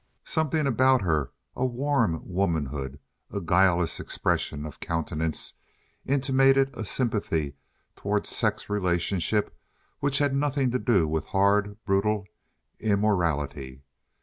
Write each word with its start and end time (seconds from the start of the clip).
Something 0.25 0.65
about 0.65 1.03
her—a 1.03 1.63
warm 1.63 2.21
womanhood, 2.25 2.97
a 3.29 3.39
guileless 3.39 3.99
expression 3.99 4.65
of 4.65 4.79
countenance—intimated 4.79 6.75
a 6.75 6.85
sympathy 6.85 7.55
toward 7.95 8.25
sex 8.25 8.67
relationship 8.67 9.55
which 9.99 10.17
had 10.17 10.35
nothing 10.35 10.71
to 10.71 10.79
do 10.79 11.07
with 11.07 11.25
hard, 11.27 11.77
brutal 11.85 12.25
immorality. 12.79 13.83